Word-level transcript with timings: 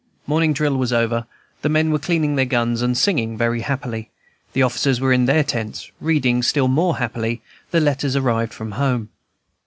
Morning 0.25 0.51
drill 0.51 0.77
was 0.77 0.91
over, 0.91 1.27
the 1.61 1.69
men 1.69 1.91
were 1.91 1.99
cleaning 1.99 2.35
their 2.35 2.43
guns 2.43 2.81
and 2.81 2.97
singing 2.97 3.37
very 3.37 3.61
happily; 3.61 4.09
the 4.53 4.63
officers 4.63 4.99
were 4.99 5.13
in 5.13 5.25
their 5.25 5.43
tents, 5.43 5.91
reading 6.01 6.41
still 6.41 6.67
more 6.67 6.97
happily 6.97 7.43
their 7.69 7.81
letters 7.81 8.13
just 8.15 8.23
arrived 8.25 8.51
from 8.51 8.71
home. 8.71 9.09